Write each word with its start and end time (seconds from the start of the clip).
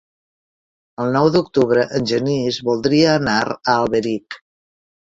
El 1.03 1.13
nou 1.17 1.29
d'octubre 1.35 1.85
en 2.01 2.09
Genís 2.13 2.59
voldria 2.71 3.17
anar 3.23 3.39
a 3.53 3.57
Alberic. 3.79 4.43